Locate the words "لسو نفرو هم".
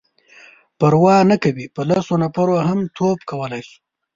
1.89-2.79